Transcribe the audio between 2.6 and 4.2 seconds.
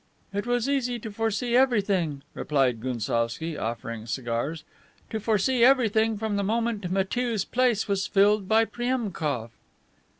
Gounsovski, offering